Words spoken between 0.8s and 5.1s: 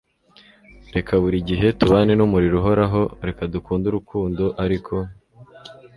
reka buri gihe tubane n'umuriro uhoraho, reka dukunde urukundo ariko